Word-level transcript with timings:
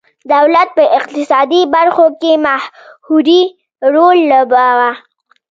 دولت 0.33 0.67
په 0.77 0.83
اقتصادي 0.99 1.61
برخو 1.75 2.05
کې 2.21 2.31
محوري 2.45 3.43
رول 3.93 4.17
لوباوه. 4.31 4.91